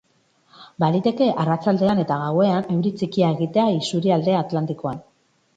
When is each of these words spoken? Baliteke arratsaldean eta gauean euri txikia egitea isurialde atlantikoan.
Baliteke 0.83 1.27
arratsaldean 1.43 2.01
eta 2.05 2.17
gauean 2.23 2.67
euri 2.77 2.93
txikia 2.97 3.31
egitea 3.37 3.69
isurialde 3.77 4.37
atlantikoan. 4.43 5.07